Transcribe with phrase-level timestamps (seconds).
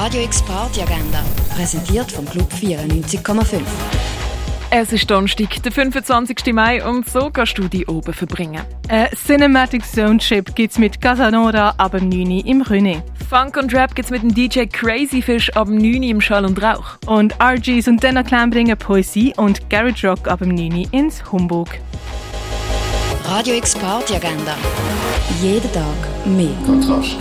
[0.00, 1.24] Radio X Party Agenda,
[1.56, 3.62] präsentiert vom Club 94,5.
[4.70, 6.52] Es ist Donnerstag, der 25.
[6.52, 8.62] Mai und so kannst du die oben verbringen.
[8.88, 13.02] Ein Cinematic Zone Chip gibt's mit Casanova ab dem 9 im René.
[13.28, 16.62] Funk und Rap gibt's mit dem DJ Crazy Fish ab dem 9 im Schall und
[16.62, 16.96] Rauch.
[17.06, 21.70] Und RGs und Denner Clan bringen Poesie und Garage Rock ab dem 9 ins Humbug.
[23.24, 24.56] Radio X Party Agenda.
[25.42, 25.82] Jeden Tag
[26.24, 26.54] mehr.
[26.64, 27.16] Kontrast.